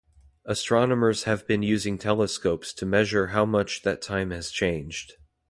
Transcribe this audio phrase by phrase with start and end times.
[0.45, 5.13] Astronomers have been using telescopes to measure how much that time has changed